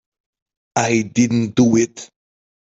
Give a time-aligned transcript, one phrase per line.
[0.77, 2.09] I didn't do it.